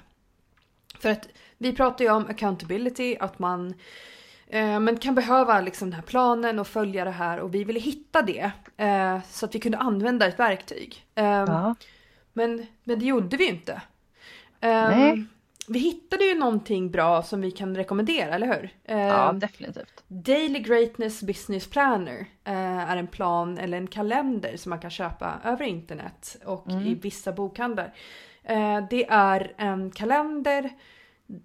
För 0.99 1.09
att 1.09 1.27
vi 1.57 1.73
pratar 1.75 2.05
ju 2.05 2.11
om 2.11 2.25
accountability, 2.27 3.17
att 3.19 3.39
man 3.39 3.73
eh, 4.47 4.79
men 4.79 4.97
kan 4.97 5.15
behöva 5.15 5.61
liksom 5.61 5.89
den 5.89 5.95
här 5.95 6.01
planen 6.07 6.59
och 6.59 6.67
följa 6.67 7.05
det 7.05 7.11
här 7.11 7.39
och 7.39 7.53
vi 7.55 7.63
ville 7.63 7.79
hitta 7.79 8.21
det 8.21 8.51
eh, 8.77 9.19
så 9.29 9.45
att 9.45 9.55
vi 9.55 9.59
kunde 9.59 9.77
använda 9.77 10.27
ett 10.27 10.39
verktyg. 10.39 11.05
Eh, 11.15 11.25
Ja, 11.25 11.75
men, 12.33 12.65
men 12.83 12.99
det 12.99 13.05
gjorde 13.05 13.37
vi 13.37 13.47
inte. 13.49 13.71
Eh, 14.61 14.69
Nej. 14.89 15.25
Vi 15.71 15.79
hittade 15.79 16.25
ju 16.25 16.35
någonting 16.35 16.91
bra 16.91 17.23
som 17.23 17.41
vi 17.41 17.51
kan 17.51 17.75
rekommendera, 17.75 18.35
eller 18.35 18.47
hur? 18.47 18.69
Ja, 18.95 19.31
definitivt. 19.33 20.03
Daily 20.07 20.59
Greatness 20.59 21.21
Business 21.23 21.67
Planner 21.69 22.19
eh, 22.43 22.89
är 22.91 22.97
en 22.97 23.07
plan 23.07 23.57
eller 23.57 23.77
en 23.77 23.87
kalender 23.87 24.57
som 24.57 24.69
man 24.69 24.79
kan 24.79 24.89
köpa 24.91 25.39
över 25.43 25.65
internet 25.65 26.37
och 26.45 26.69
Mm. 26.71 26.83
i 26.87 26.93
vissa 26.93 27.31
bokhandlar. 27.31 27.93
Eh, 28.43 28.83
det 28.89 29.05
är 29.09 29.53
en 29.57 29.91
kalender 29.91 30.69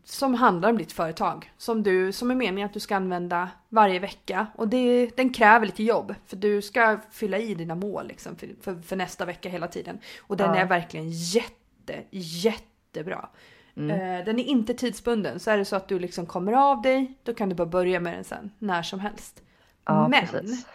som 0.05 0.35
handlar 0.35 0.71
om 0.71 0.79
ditt 0.79 0.93
företag. 0.93 1.53
Som, 1.59 1.83
du, 1.83 2.13
som 2.13 2.31
är 2.31 2.35
meningen 2.35 2.67
att 2.67 2.75
du 2.75 2.81
ska 2.81 2.97
använda 2.97 3.49
varje 3.69 3.99
vecka. 3.99 4.47
Och 4.55 4.69
det, 4.69 5.17
den 5.17 5.33
kräver 5.33 5.67
lite 5.67 5.83
jobb. 5.83 6.15
För 6.27 6.37
du 6.37 6.63
ska 6.63 6.99
fylla 7.11 7.39
i 7.39 7.55
dina 7.55 7.75
mål 7.75 8.07
liksom, 8.07 8.37
för, 8.37 8.49
för, 8.61 8.75
för 8.83 8.97
nästa 8.97 9.25
vecka 9.25 9.49
hela 9.49 9.69
tiden. 9.69 9.99
Och 10.21 10.37
den 10.37 10.55
Ja. 10.55 10.57
är 10.61 10.67
verkligen 10.67 11.11
jätte, 11.11 12.03
jättebra. 12.11 13.29
Mm. 13.77 13.91
Eh, 13.91 14.25
den 14.25 14.39
är 14.39 14.45
inte 14.45 14.75
tidsbunden. 14.75 15.41
Så 15.41 15.51
är 15.51 15.59
det 15.59 15.65
så 15.65 15.77
att 15.77 15.89
du 15.89 15.99
liksom 15.99 16.27
kommer 16.27 16.53
av 16.53 16.83
dig, 16.83 17.15
då 17.23 17.35
kan 17.35 17.49
du 17.49 17.55
bara 17.55 17.67
börja 17.67 18.01
med 18.01 18.15
den 18.15 18.25
sen. 18.25 18.51
När 18.59 18.83
som 18.83 19.01
helst. 19.01 19.43
Ja, 19.85 20.09
men 20.09 20.27
precis. 20.27 20.65
det 20.65 20.71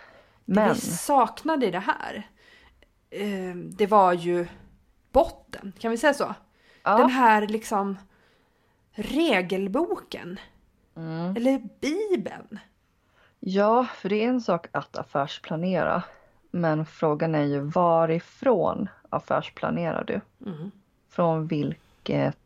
Men, 0.46 0.74
vi 0.74 0.80
saknade 0.82 1.66
i 1.68 1.72
det 1.72 1.80
här, 1.80 2.28
eh, 3.10 3.56
det 3.56 3.88
var 3.88 4.14
ju 4.14 4.48
botten. 5.12 5.74
Kan 5.80 5.92
vi 5.92 5.98
säga 5.98 6.14
så? 6.14 6.36
ja, 6.84 6.98
Den 6.98 7.10
här 7.10 7.48
liksom 7.48 7.98
regelboken. 8.92 10.40
mm. 10.96 11.36
Eller 11.36 11.62
bibeln. 11.82 12.60
ja, 13.40 13.86
för 13.96 14.10
det 14.10 14.24
är 14.24 14.28
en 14.28 14.42
sak 14.42 14.68
att 14.72 14.98
affärsplanera. 14.98 16.04
Men 16.52 16.86
frågan 16.86 17.36
är 17.36 17.44
ju 17.44 17.60
varifrån 17.60 18.90
affärsplanerar 19.10 20.04
du? 20.04 20.22
Mm. 20.50 20.72
Från 21.10 21.48
vilket 21.48 22.38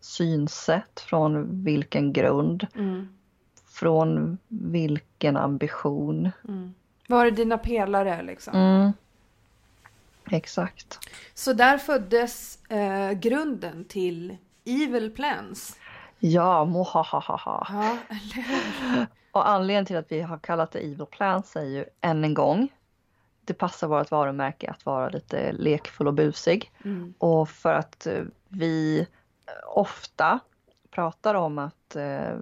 synsätt? 0.00 1.00
Från 1.00 1.64
vilken 1.64 2.12
grund? 2.12 2.66
Mm. 2.74 3.08
Från 3.68 4.38
vilken 4.48 5.36
ambition? 5.36 6.30
Mm. 6.48 6.74
Var 7.08 7.26
är 7.26 7.30
dina 7.30 7.58
pelare 7.58 8.22
liksom? 8.22 8.54
Mm. 8.54 8.92
Exakt. 10.30 10.98
Så 11.34 11.52
där 11.52 11.78
föddes 11.78 12.58
eh, 12.70 13.12
grunden 13.12 13.84
till 13.84 14.36
Evil 14.64 15.10
Plans. 15.10 15.78
Ja, 16.18 16.64
mohahaha. 16.64 17.66
Ja, 17.68 17.96
eller? 18.08 19.06
Och 19.32 19.48
anledningen 19.48 19.86
till 19.86 19.96
att 19.96 20.12
vi 20.12 20.20
har 20.20 20.38
kallat 20.38 20.72
det 20.72 20.78
Evil 20.78 21.06
Plans 21.10 21.56
är 21.56 21.64
ju 21.64 21.84
än 22.00 22.24
en 22.24 22.34
gång 22.34 22.68
det 23.44 23.54
passar 23.54 23.88
vårt 23.88 24.10
varumärke 24.10 24.70
att 24.70 24.86
vara 24.86 25.08
lite 25.08 25.52
lekfull 25.52 26.06
och 26.06 26.14
busig. 26.14 26.70
Mm. 26.84 27.14
Och 27.18 27.48
för 27.48 27.74
att 27.74 28.06
eh, 28.06 28.22
vi 28.48 29.06
ofta 29.66 30.38
pratar 30.90 31.34
om 31.34 31.58
att 31.58 31.96
eh, 31.96 32.36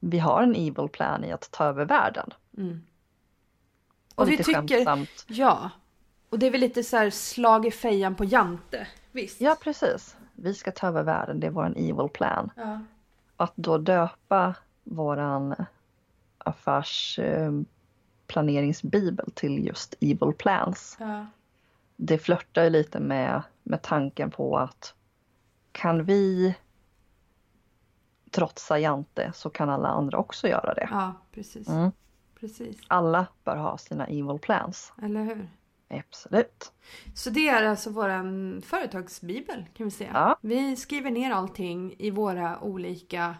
vi 0.00 0.18
har 0.18 0.42
en 0.42 0.54
evil 0.54 0.88
plan 0.88 1.24
i 1.24 1.32
att 1.32 1.50
ta 1.50 1.64
över 1.64 1.84
världen. 1.84 2.30
Mm. 2.56 2.82
Och, 4.14 4.22
Och 4.22 4.28
vi 4.30 4.36
tycker- 4.36 4.68
skämtsamt. 4.68 5.24
Ja. 5.26 5.70
Och 6.30 6.38
det 6.38 6.46
är 6.46 6.50
väl 6.50 6.60
lite 6.60 6.82
så 6.84 6.96
här 6.96 7.10
slag 7.10 7.66
i 7.66 7.70
fejan 7.70 8.14
på 8.14 8.24
Jante. 8.24 8.86
Visst? 9.12 9.40
Ja 9.40 9.56
precis. 9.62 10.16
Vi 10.34 10.54
ska 10.54 10.70
ta 10.72 10.86
över 10.86 11.02
världen, 11.02 11.40
det 11.40 11.46
är 11.46 11.50
våran 11.50 11.76
evil 11.76 12.08
plan. 12.14 12.50
Ja. 12.56 12.80
Att 13.36 13.52
då 13.56 13.78
döpa 13.78 14.54
våran 14.84 15.54
affärsplaneringsbibel 16.38 19.30
till 19.34 19.66
just 19.66 19.94
evil 20.00 20.32
plans. 20.38 20.96
ja. 21.00 21.26
Det 22.00 22.18
flörtar 22.18 22.64
ju 22.64 22.70
lite 22.70 23.00
med, 23.00 23.42
med 23.62 23.82
tanken 23.82 24.30
på 24.30 24.58
att 24.58 24.94
kan 25.78 26.04
vi 26.04 26.54
trotsa 28.30 28.78
Jante 28.78 29.32
så 29.34 29.50
kan 29.50 29.70
alla 29.70 29.88
andra 29.88 30.18
också 30.18 30.48
göra 30.48 30.74
det. 30.74 30.88
ja 30.90 31.14
precis. 31.32 31.68
Mm. 31.68 31.90
Precis. 32.40 32.76
Alla 32.88 33.26
bör 33.44 33.56
ha 33.56 33.78
sina 33.78 34.06
evil 34.06 34.38
plans. 34.42 34.92
Eller 35.02 35.22
hur? 35.24 35.48
Absolut. 35.90 36.72
Så 37.14 37.30
det 37.30 37.48
är 37.48 37.64
alltså 37.64 37.90
våran 37.90 38.62
företagsbibel 38.66 39.64
kan 39.74 39.84
vi 39.86 39.90
säga. 39.90 40.10
Ja. 40.14 40.38
Vi 40.40 40.76
skriver 40.76 41.10
ner 41.10 41.30
allting 41.30 41.94
i 41.98 42.10
våra 42.10 42.60
olika 42.60 43.34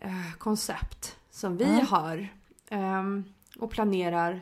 eh, 0.00 0.32
koncept 0.38 1.18
som 1.30 1.56
vi 1.56 1.64
Mm. 1.64 1.86
har. 1.86 2.28
ehm, 2.68 3.24
och 3.58 3.70
planerar 3.70 4.40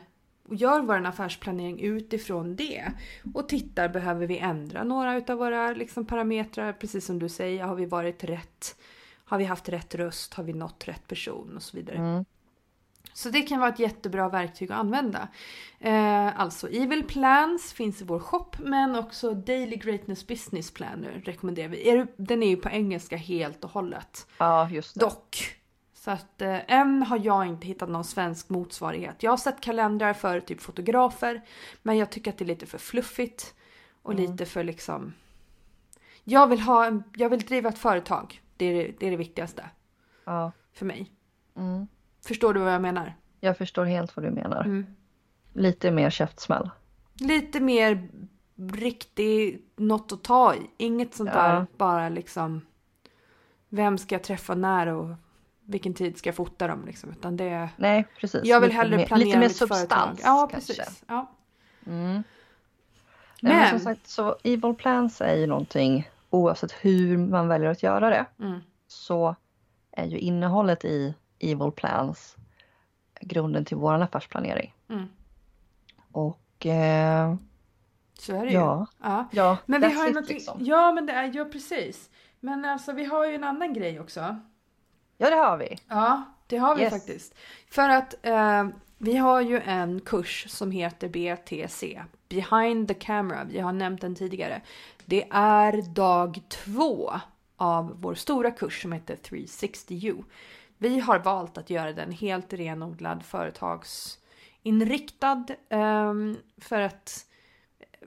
och 0.51 0.57
gör 0.57 0.81
vår 0.81 1.05
affärsplanering 1.05 1.79
utifrån 1.79 2.55
det. 2.55 2.91
Och 3.33 3.49
tittar, 3.49 3.89
behöver 3.89 4.27
vi 4.27 4.37
ändra 4.37 4.83
några 4.83 5.17
utav 5.17 5.37
våra 5.37 5.73
liksom, 5.73 6.05
parametrar? 6.05 6.73
Precis 6.73 7.05
som 7.05 7.19
du 7.19 7.29
säger, 7.29 7.63
har 7.63 7.75
vi 7.75 7.85
varit 7.85 8.23
rätt? 8.23 8.75
Har 9.25 9.37
vi 9.37 9.43
haft 9.43 9.69
rätt 9.69 9.95
röst? 9.95 10.33
Har 10.33 10.43
vi 10.43 10.53
nått 10.53 10.87
rätt 10.87 11.07
person? 11.07 11.55
Och 11.55 11.63
så 11.63 11.77
vidare. 11.77 11.97
Mm. 11.97 12.25
Så 13.13 13.29
det 13.29 13.41
kan 13.41 13.59
vara 13.59 13.69
ett 13.69 13.79
jättebra 13.79 14.29
verktyg 14.29 14.71
att 14.71 14.77
använda. 14.77 15.27
Eh, 15.79 16.39
alltså 16.39 16.69
Evil 16.69 17.03
Plans 17.03 17.73
finns 17.73 18.01
i 18.01 18.05
vår 18.05 18.19
shop 18.19 18.51
men 18.59 18.95
också 18.95 19.33
Daily 19.33 19.75
Greatness 19.75 20.27
Business 20.27 20.71
Planner 20.71 21.21
rekommenderar 21.25 21.67
vi. 21.67 22.05
Den 22.17 22.43
är 22.43 22.47
ju 22.47 22.57
på 22.57 22.69
engelska 22.69 23.17
helt 23.17 23.63
och 23.63 23.71
hållet. 23.71 24.27
Ja, 24.37 24.69
just 24.69 24.93
det. 24.93 24.99
Dock. 24.99 25.60
Så 26.03 26.11
att 26.11 26.41
eh, 26.41 26.59
än 26.71 27.03
har 27.03 27.19
jag 27.25 27.45
inte 27.47 27.67
hittat 27.67 27.89
någon 27.89 28.03
svensk 28.03 28.49
motsvarighet. 28.49 29.23
Jag 29.23 29.31
har 29.31 29.37
sett 29.37 29.61
kalendrar 29.61 30.13
för 30.13 30.39
typ 30.39 30.61
fotografer 30.61 31.41
men 31.81 31.97
jag 31.97 32.09
tycker 32.09 32.31
att 32.31 32.37
det 32.37 32.43
är 32.43 32.47
lite 32.47 32.65
för 32.65 32.77
fluffigt 32.77 33.53
och 34.01 34.13
Mm. 34.13 34.31
lite 34.31 34.45
för 34.45 34.63
liksom 34.63 35.13
jag 36.23 36.47
vill, 36.47 36.59
ha 36.61 36.85
en, 36.85 37.03
jag 37.15 37.29
vill 37.29 37.39
driva 37.39 37.69
ett 37.69 37.77
företag. 37.77 38.41
Det 38.57 38.65
är 38.65 38.95
det, 38.99 39.07
är 39.07 39.11
det 39.11 39.17
viktigaste 39.17 39.69
Ja. 40.25 40.51
för 40.73 40.85
mig. 40.85 41.11
Mm. 41.57 41.87
Förstår 42.25 42.53
du 42.53 42.59
vad 42.59 42.73
jag 42.73 42.81
menar? 42.81 43.13
Jag 43.39 43.57
förstår 43.57 43.85
helt 43.85 44.15
vad 44.15 44.25
du 44.25 44.31
menar. 44.31 44.61
Mm. 44.63 44.85
Lite 45.53 45.91
mer 45.91 46.09
käftsmäll. 46.09 46.69
Lite 47.13 47.59
mer 47.59 48.09
riktigt 48.73 49.71
något 49.75 50.11
att 50.11 50.23
ta 50.23 50.55
i. 50.55 50.59
Inget 50.77 51.13
sånt 51.15 51.29
Ja. 51.33 51.41
där 51.47 51.65
bara 51.77 52.09
liksom 52.09 52.61
vem 53.69 53.97
ska 53.97 54.15
jag 54.15 54.23
träffa 54.23 54.55
när 54.55 54.87
och 54.87 55.15
vilken 55.71 55.93
tid 55.93 56.17
ska 56.17 56.27
jag 56.29 56.35
fota 56.35 56.67
dem 56.67 56.85
liksom. 56.85 57.09
Utan 57.09 57.37
det 57.37 57.43
är, 57.49 57.69
Nej, 57.77 58.07
precis. 58.19 58.41
jag 58.45 58.59
vill 58.59 58.69
Lite 58.69 58.77
hellre 58.77 58.97
mer, 58.97 59.05
planera 59.05 59.25
lite 59.25 59.39
mer 59.39 59.47
mitt 59.47 59.57
företag. 59.57 59.77
substans 59.77 60.21
Ja, 60.23 60.47
kanske. 60.51 60.73
precis. 60.75 61.03
Ja. 61.07 61.31
Mm. 61.85 62.23
Men, 63.41 63.57
men 63.57 63.69
som 63.69 63.79
sagt, 63.79 64.07
så 64.07 64.35
evil 64.43 64.73
plans 64.75 65.21
är 65.21 65.35
ju 65.35 65.47
någonting 65.47 66.09
oavsett 66.29 66.71
hur 66.71 67.17
man 67.17 67.47
väljer 67.47 67.69
att 67.69 67.83
göra 67.83 68.09
det 68.09 68.25
mm, 68.39 68.59
så 68.87 69.35
är 69.91 70.05
ju 70.05 70.19
innehållet 70.19 70.85
i 70.85 71.15
evil 71.39 71.71
plans 71.71 72.35
grunden 73.21 73.65
till 73.65 73.77
vår 73.77 73.93
affärsplanering. 73.93 74.73
mm, 74.89 75.05
Och 76.11 76.65
eh, 76.65 77.35
så 78.19 78.35
är 78.35 78.45
det 78.45 78.51
ja, 78.51 78.87
ju. 78.99 79.07
Ja. 79.07 79.27
ja, 79.31 79.57
Men 79.65 79.81
vi 79.81 79.93
har 79.93 80.07
ju 80.07 80.13
någonting, 80.13 80.35
liksom. 80.35 80.57
ja 80.65 80.91
men 80.91 81.05
det 81.05 81.13
är, 81.13 81.31
ja 81.35 81.45
precis. 81.45 82.09
Men 82.39 82.65
alltså 82.65 82.91
vi 82.91 83.05
har 83.05 83.25
ju 83.27 83.35
en 83.35 83.43
annan 83.43 83.73
grej 83.73 83.99
också. 83.99 84.39
Ja, 85.21 85.29
det 85.29 85.35
har 85.35 85.57
vi. 85.57 85.77
Ja, 85.87 86.23
det 86.47 86.57
har 86.57 86.75
vi 86.75 86.81
Yes. 86.81 86.93
faktiskt. 86.93 87.35
För 87.69 87.89
att 87.89 88.25
eh, 88.25 88.67
vi 88.97 89.17
har 89.17 89.41
ju 89.41 89.59
en 89.59 90.01
kurs 90.01 90.45
som 90.49 90.71
heter 90.71 91.09
BTC, 91.09 92.01
Behind 92.29 92.87
the 92.87 92.93
Camera. 92.93 93.43
Vi 93.43 93.59
har 93.59 93.73
nämnt 93.73 94.01
den 94.01 94.15
tidigare. 94.15 94.61
Det 95.05 95.27
är 95.31 95.81
dag 95.81 96.41
två 96.49 97.11
av 97.57 98.01
vår 98.01 98.15
stora 98.15 98.51
kurs 98.51 98.81
som 98.81 98.91
heter 98.91 99.15
360U. 99.15 100.23
Vi 100.77 100.99
har 100.99 101.19
valt 101.19 101.57
att 101.57 101.69
göra 101.69 101.93
den 101.93 102.11
helt 102.11 102.53
renodlad 102.53 103.23
företagsinriktad 103.25 105.45
ehm, 105.69 106.37
för 106.57 106.81
att 106.81 107.25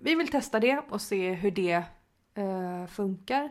vi 0.00 0.14
vill 0.14 0.28
testa 0.28 0.60
det 0.60 0.82
och 0.90 1.00
se 1.00 1.32
hur 1.32 1.50
det 1.50 1.82
eh, 2.34 2.86
funkar. 2.86 3.50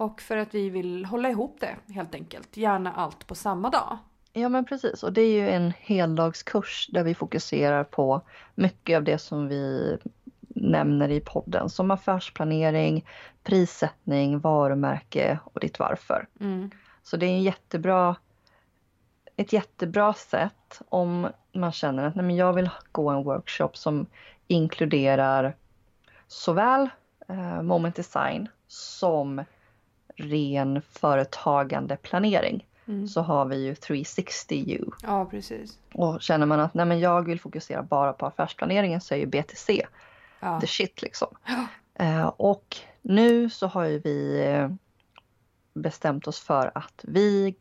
Och 0.00 0.20
för 0.20 0.36
att 0.36 0.54
vi 0.54 0.70
vill 0.70 1.04
hålla 1.04 1.30
ihop 1.30 1.56
det 1.60 1.76
helt 1.92 2.14
enkelt. 2.14 2.56
Gärna 2.56 2.92
allt 2.92 3.26
på 3.26 3.34
samma 3.34 3.70
dag. 3.70 3.98
Ja 4.32 4.48
men 4.48 4.64
precis 4.64 5.02
och 5.02 5.12
det 5.12 5.20
är 5.20 5.32
ju 5.32 5.50
en 5.50 5.72
heldagskurs 5.78 6.88
där 6.92 7.04
vi 7.04 7.14
fokuserar 7.14 7.84
på 7.84 8.20
mycket 8.54 8.96
av 8.96 9.04
det 9.04 9.18
som 9.18 9.48
vi 9.48 9.96
nämner 10.48 11.08
i 11.08 11.20
podden 11.20 11.68
som 11.70 11.90
affärsplanering, 11.90 13.06
prissättning, 13.42 14.38
varumärke 14.38 15.38
och 15.44 15.60
ditt 15.60 15.78
varför. 15.78 16.26
Mm. 16.40 16.70
Så 17.02 17.16
det 17.16 17.26
är 17.26 17.30
en 17.30 17.42
jättebra, 17.42 18.16
ett 19.36 19.52
jättebra 19.52 20.14
sätt 20.14 20.82
om 20.88 21.28
man 21.52 21.72
känner 21.72 22.06
att 22.06 22.14
nej, 22.14 22.24
men 22.24 22.36
jag 22.36 22.52
vill 22.52 22.70
gå 22.92 23.10
en 23.10 23.24
workshop 23.24 23.70
som 23.74 24.06
inkluderar 24.46 25.56
såväl 26.26 26.88
eh, 27.28 27.62
moment 27.62 27.96
design 27.96 28.48
som 28.68 29.44
ren 30.20 30.82
företagande 30.92 31.96
planering. 31.96 32.66
Mm. 32.88 33.08
Så 33.08 33.20
har 33.20 33.44
vi 33.44 33.64
ju 33.64 33.74
360U. 33.74 34.92
Ja, 35.02 35.24
precis. 35.30 35.78
Och 35.94 36.22
känner 36.22 36.46
man 36.46 36.60
att 36.60 36.74
nej, 36.74 36.86
men 36.86 37.00
jag 37.00 37.26
vill 37.26 37.40
fokusera 37.40 37.82
bara 37.82 38.12
på 38.12 38.26
affärsplaneringen 38.26 39.00
så 39.00 39.14
är 39.14 39.18
ju 39.18 39.26
BTC 39.26 39.86
Ja. 40.40 40.60
the 40.60 40.66
shit 40.66 41.02
liksom. 41.02 41.28
Ja. 41.46 41.66
Eh, 42.04 42.26
och 42.26 42.76
nu 43.02 43.50
så 43.50 43.66
har 43.66 43.84
ju 43.84 43.98
vi 43.98 44.44
eh, 44.46 44.68
bestämt 45.74 46.26
oss 46.26 46.40
för 46.40 46.70
att 46.74 47.04
vi, 47.08 47.54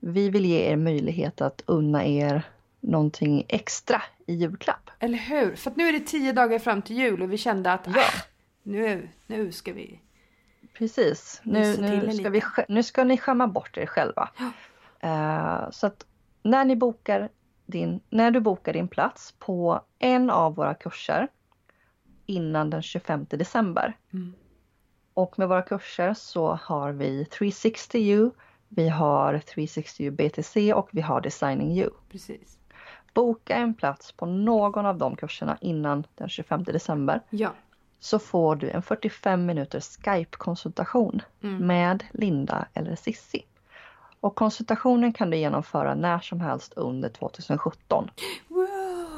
vi 0.00 0.30
vill 0.30 0.44
ge 0.44 0.70
er 0.72 0.76
möjlighet 0.76 1.40
att 1.40 1.62
unna 1.66 2.04
er 2.04 2.42
någonting 2.80 3.44
extra 3.48 4.02
i 4.26 4.34
julklapp. 4.34 4.90
Eller 4.98 5.18
hur? 5.18 5.56
För 5.56 5.70
att 5.70 5.76
nu 5.76 5.88
är 5.88 5.92
det 5.92 6.00
tio 6.00 6.32
dagar 6.32 6.58
fram 6.58 6.82
till 6.82 6.96
jul 6.96 7.22
och 7.22 7.32
vi 7.32 7.38
kände 7.38 7.72
att 7.72 7.86
Ja. 7.86 7.92
ah, 8.00 8.22
nu, 8.62 9.08
nu 9.26 9.52
ska 9.52 9.72
vi... 9.72 10.00
Precis, 10.74 11.40
nu, 11.44 11.76
nu, 11.76 12.12
ska 12.12 12.30
vi, 12.30 12.42
nu 12.68 12.82
ska 12.82 13.04
ni 13.04 13.18
skämma 13.18 13.46
bort 13.46 13.76
er 13.76 13.86
själva. 13.86 14.30
Eh, 15.00 15.70
så 15.70 15.86
att 15.86 16.06
när, 16.42 16.64
ni 16.64 16.76
bokar 16.76 17.28
din, 17.66 18.00
när 18.10 18.30
du 18.30 18.40
bokar 18.40 18.72
din 18.72 18.88
plats 18.88 19.34
på 19.38 19.80
en 19.98 20.30
av 20.30 20.54
våra 20.54 20.74
kurser 20.74 21.28
innan 22.26 22.70
den 22.70 22.82
25 22.82 23.26
december 23.30 23.96
Mm. 24.12 24.34
Och 25.14 25.38
med 25.38 25.48
våra 25.48 25.62
kurser 25.62 26.14
så 26.14 26.58
har 26.62 26.92
vi 26.92 27.24
360U, 27.24 28.30
vi 28.68 28.88
har 28.88 29.34
360U 29.34 30.10
BTC 30.10 30.74
och 30.74 30.88
vi 30.92 31.00
har 31.00 31.20
Designing 31.20 31.78
You. 31.78 31.90
Precis. 32.10 32.58
Boka 33.14 33.56
en 33.56 33.74
plats 33.74 34.12
på 34.12 34.26
någon 34.26 34.86
av 34.86 34.98
de 34.98 35.16
kurserna 35.16 35.58
innan 35.60 36.06
den 36.14 36.28
25 36.28 36.64
december 36.64 37.20
Ja. 37.30 37.52
Så 38.04 38.18
får 38.18 38.56
du 38.56 38.70
en 38.70 38.82
45 38.82 39.46
minuters 39.46 39.84
Skype-konsultation 39.84 41.22
Mm. 41.42 41.66
med 41.66 42.04
Linda 42.12 42.66
eller 42.74 42.96
Sissi. 42.96 43.44
Och 44.20 44.34
konsultationen 44.34 45.12
kan 45.12 45.30
du 45.30 45.36
genomföra 45.36 45.94
när 45.94 46.18
som 46.18 46.40
helst 46.40 46.72
under 46.76 47.08
2017. 47.08 48.10
Wow, 48.48 48.66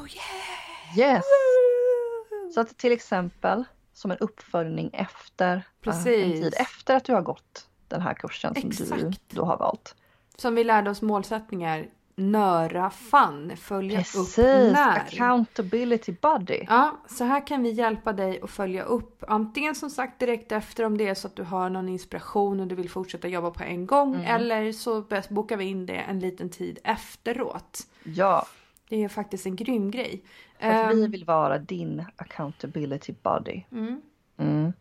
yeah! 0.08 0.98
Yes! 0.98 1.24
Woo! 1.24 2.52
Så 2.52 2.60
att 2.60 2.76
till 2.78 2.92
exempel 2.92 3.64
som 3.92 4.10
en 4.10 4.18
uppföljning 4.18 4.90
efter 4.92 5.62
Precis. 5.80 6.06
eh, 6.06 6.24
en 6.24 6.32
tid 6.32 6.54
efter 6.58 6.96
att 6.96 7.04
du 7.04 7.12
har 7.14 7.22
gått 7.22 7.66
den 7.88 8.00
här 8.02 8.14
kursen 8.14 8.54
som 8.54 8.70
du 8.70 8.84
Exakt. 8.84 9.20
då 9.30 9.44
har 9.44 9.56
valt. 9.56 9.94
Som 10.36 10.54
vi 10.54 10.64
lärde 10.64 10.90
oss 10.90 11.02
målsättningar. 11.02 11.86
Nöra 12.18 12.90
fan, 12.90 13.56
följa 13.56 13.98
upp 13.98 14.04
Precis, 14.04 14.36
när. 14.72 14.96
accountability 14.96 16.12
buddy. 16.22 16.64
Ja, 16.68 16.96
så 17.08 17.24
här 17.24 17.46
kan 17.46 17.62
vi 17.62 17.70
hjälpa 17.70 18.12
dig 18.12 18.40
att 18.40 18.50
följa 18.50 18.82
upp. 18.82 19.24
Antingen 19.28 19.74
som 19.74 19.90
sagt 19.90 20.18
direkt 20.20 20.52
efter 20.52 20.84
om 20.84 20.98
det 20.98 21.08
är 21.08 21.14
så 21.14 21.26
att 21.26 21.36
du 21.36 21.42
har 21.42 21.70
någon 21.70 21.88
inspiration 21.88 22.60
och 22.60 22.66
du 22.66 22.74
vill 22.74 22.90
fortsätta 22.90 23.28
jobba 23.28 23.50
på 23.50 23.62
en 23.64 23.86
gång. 23.86 24.14
Mm. 24.14 24.26
Eller 24.26 24.72
så 24.72 25.04
bokar 25.30 25.56
vi 25.56 25.64
in 25.64 25.86
det 25.86 25.96
en 25.96 26.20
liten 26.20 26.50
tid 26.50 26.78
efteråt. 26.84 27.78
Ja, 28.04 28.46
Det 28.88 29.04
är 29.04 29.08
faktiskt 29.08 29.46
en 29.46 29.56
grym 29.56 29.90
grej. 29.90 30.22
för 30.60 30.68
att 30.70 30.94
vi 30.96 31.04
Ehm, 31.04 31.10
vill 31.10 31.24
vara 31.24 31.58
din 31.58 32.04
accountability 32.16 33.14
buddy. 33.22 33.62
mm. 33.72 34.00
Mm. 34.38 34.72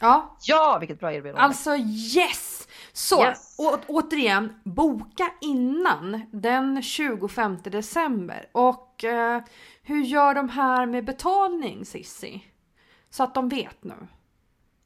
Ja, 0.00 0.36
Ja, 0.42 0.76
vilket 0.80 1.00
bra 1.00 1.12
erbjudande! 1.12 1.40
alltså 1.40 1.76
yes! 1.76 2.53
Så 2.96 3.22
Yes. 3.24 3.54
Å, 3.58 3.76
återigen, 3.88 4.54
boka 4.64 5.32
innan 5.40 6.20
den 6.32 6.82
25 6.82 7.58
december. 7.64 8.48
Och 8.52 9.04
eh, 9.04 9.42
hur 9.82 10.02
gör 10.04 10.34
de 10.34 10.48
här 10.48 10.86
med 10.86 11.04
betalning 11.04 11.84
Sissi? 11.84 12.44
Så 13.10 13.22
att 13.22 13.34
de 13.34 13.48
vet 13.48 13.84
nu. 13.84 13.94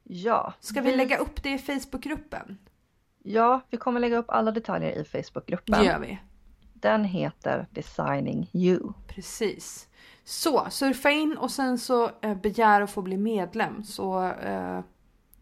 ja, 0.03 0.53
Ska 0.61 0.81
vi 0.81 0.97
lägga 0.97 1.19
upp 1.19 1.43
det 1.43 1.50
i 1.53 1.59
Facebookgruppen? 1.59 2.59
Ja, 3.23 3.61
vi 3.71 3.77
kommer 3.77 4.00
lägga 4.00 4.17
upp 4.19 4.31
alla 4.31 4.50
detaljer 4.50 4.93
i 4.93 4.99
Det 4.99 5.05
Facebookgruppen. 5.25 5.85
gör 5.85 5.99
vi. 5.99 6.19
Den 6.75 7.05
heter 7.05 7.67
Designing 7.71 8.50
You. 8.53 8.93
Precis. 9.09 9.88
Så, 10.25 10.67
surfa 10.71 11.11
in 11.11 11.37
och 11.38 11.50
sen 11.50 11.79
så 11.79 12.11
eh, 12.23 12.35
begär 12.35 12.81
att 12.81 12.91
få 12.91 13.03
bli 13.03 13.17
medlem 13.17 13.85
så, 13.85 14.25
eh, 14.31 14.81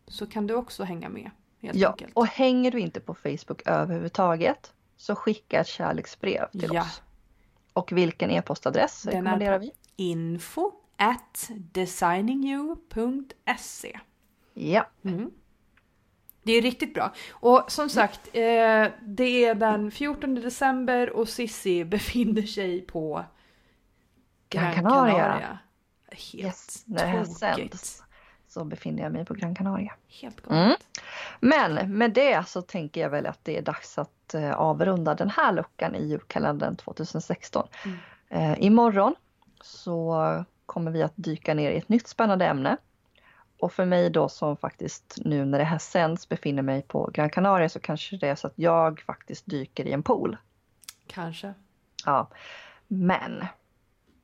så 0.06 0.26
kan 0.26 0.46
du 0.46 0.54
också 0.54 0.84
hänga 0.84 1.08
med. 1.08 1.30
Helt 1.62 1.76
Ja, 1.76 1.90
enkelt. 1.90 2.12
och 2.14 2.26
hänger 2.26 2.70
du 2.70 2.80
inte 2.80 3.00
på 3.00 3.14
Facebook 3.14 3.62
överhuvudtaget 3.66 4.72
så 4.96 5.14
skicka 5.14 5.60
ett 5.60 5.66
kärleksbrev 5.66 6.50
till 6.50 6.70
Ja. 6.72 6.82
oss. 6.82 7.02
Och 7.72 7.92
vilken 7.92 8.30
e-postadress 8.30 9.02
Den 9.02 9.12
rekommenderar 9.12 9.58
vi? 9.58 9.72
Info 9.96 10.72
at 10.96 11.50
designingyou.se 11.56 14.00
Ja, 14.54 14.86
mm. 15.04 15.30
Det 16.42 16.52
är 16.52 16.62
riktigt 16.62 16.94
bra. 16.94 17.12
Och 17.30 17.64
som 17.68 17.88
sagt, 17.90 18.20
eh, 18.32 18.86
det 19.02 19.44
är 19.44 19.54
den 19.54 19.90
14 19.90 20.34
december 20.34 21.10
och 21.10 21.28
Sissi 21.28 21.84
befinner 21.84 22.42
sig 22.42 22.80
på 22.80 23.24
Gran 24.48 24.74
Canaria. 24.74 25.58
Helt 26.10 26.34
yes, 26.34 26.84
tokigt. 27.40 28.02
Så 28.56 28.64
befinner 28.64 29.02
jag 29.02 29.12
mig 29.12 29.24
på 29.24 29.34
Gran 29.34 29.54
Canaria. 29.54 29.92
Helt 30.20 30.40
galet. 30.40 30.64
Mm. 30.64 30.76
Men 31.40 31.98
med 31.98 32.12
det 32.12 32.48
så 32.48 32.62
tänker 32.62 33.00
jag 33.00 33.10
väl 33.10 33.26
att 33.26 33.44
det 33.44 33.58
är 33.58 33.62
dags 33.62 33.98
att 33.98 34.34
eh, 34.34 34.52
avrunda 34.52 35.14
den 35.14 35.30
här 35.30 35.52
luckan 35.52 35.94
i 35.94 36.06
julkalendern 36.06 36.76
2016. 36.76 37.68
Mm. 37.84 37.98
Eh, 38.28 38.64
imorgon 38.64 39.14
så 39.60 40.44
kommer 40.66 40.90
vi 40.90 41.02
att 41.02 41.12
dyka 41.14 41.54
ner 41.54 41.70
i 41.70 41.76
ett 41.76 41.88
nytt 41.88 42.08
spännande 42.08 42.46
ämne. 42.46 42.76
Och 43.60 43.72
för 43.72 43.84
mig 43.84 44.10
då 44.10 44.28
som 44.28 44.56
faktiskt 44.56 45.18
nu 45.24 45.44
när 45.44 45.58
det 45.58 45.64
här 45.64 45.78
sänds 45.78 46.28
befinner 46.28 46.62
mig 46.62 46.82
på 46.82 47.10
Gran 47.12 47.30
Canaria 47.30 47.68
så 47.68 47.80
kanske 47.80 48.16
det 48.16 48.28
är 48.28 48.34
så 48.34 48.46
att 48.46 48.54
jag 48.56 49.00
faktiskt 49.00 49.46
dyker 49.46 49.86
i 49.86 49.92
en 49.92 50.02
pool. 50.02 50.36
Kanske. 51.06 51.54
Ja, 52.04 52.28
men 52.88 53.44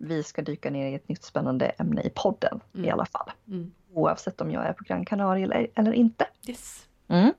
vi 0.03 0.23
ska 0.23 0.43
dyka 0.43 0.71
ner 0.71 0.87
i 0.89 0.95
ett 0.95 1.09
nytt 1.09 1.25
spännande 1.25 1.67
ämne 1.67 2.03
i 2.03 2.11
podden 2.15 2.61
i 2.73 2.79
Mm. 2.79 2.93
alla 2.93 3.07
fall. 3.07 3.31
Mm. 3.49 3.73
Oavsett 3.95 4.41
om 4.41 4.51
jag 4.51 4.67
är 4.67 4.73
på 4.73 4.85
Gran 4.85 5.05
Canaria 5.05 5.45
eller, 5.45 5.69
eller 5.75 5.93
inte. 5.93 6.27
Yes. 6.49 6.87
Mm. 7.09 7.33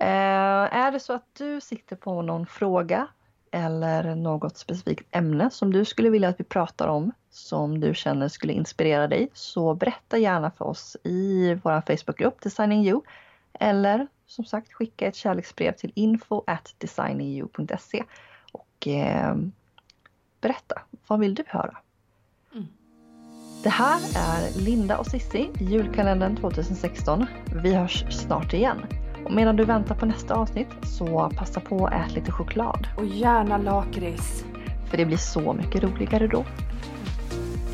Eh, 0.00 0.76
är 0.78 0.92
det 0.92 1.00
så 1.00 1.12
att 1.12 1.34
du 1.38 1.60
sitter 1.60 1.96
på 1.96 2.22
någon 2.22 2.46
fråga 2.46 3.06
eller 3.50 4.14
något 4.14 4.56
specifikt 4.56 5.16
ämne 5.16 5.50
som 5.50 5.72
du 5.72 5.84
skulle 5.84 6.10
vilja 6.10 6.28
att 6.28 6.40
vi 6.40 6.44
pratar 6.44 6.88
om 6.88 7.12
som 7.30 7.80
du 7.80 7.94
känner 7.94 8.28
skulle 8.28 8.52
inspirera 8.52 9.08
dig 9.08 9.28
så 9.32 9.74
berätta 9.74 10.18
gärna 10.18 10.50
för 10.50 10.64
oss 10.64 10.96
i 11.04 11.54
vår 11.62 11.80
Facebookgrupp 11.96 12.40
Designing 12.40 12.86
You 12.86 13.00
eller 13.52 14.06
som 14.26 14.44
sagt 14.44 14.72
skicka 14.72 15.06
ett 15.06 15.16
kärleksbrev 15.16 15.72
till 15.72 15.92
info 15.94 16.42
at 16.46 16.74
designingyou.se 16.78 18.02
och 18.52 18.86
eh, 18.88 19.36
berätta, 20.40 20.82
vad 21.08 21.20
vill 21.20 21.34
du 21.34 21.44
höra? 21.46 21.76
Mm. 22.54 22.66
Det 23.62 23.68
här 23.68 24.00
är 24.16 24.60
Linda 24.60 24.98
och 24.98 25.06
Sissi 25.06 25.50
julkalendern 25.60 26.36
2016. 26.36 27.26
Vi 27.62 27.74
hörs 27.74 28.04
snart 28.10 28.52
igen. 28.52 28.86
Och 29.24 29.32
medan 29.32 29.56
du 29.56 29.64
väntar 29.64 29.94
på 29.94 30.06
nästa 30.06 30.34
avsnitt 30.34 30.68
så 30.82 31.32
passa 31.36 31.60
på 31.60 31.86
att 31.86 31.92
äta 31.92 32.14
lite 32.14 32.32
choklad. 32.32 32.88
Och 32.96 33.06
gärna 33.06 33.58
lakrits. 33.58 34.44
För 34.90 34.96
det 34.96 35.04
blir 35.04 35.16
så 35.16 35.52
mycket 35.52 35.82
roligare 35.82 36.26
då. 36.26 36.44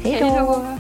Hej 0.03 0.21
då! 0.21 0.79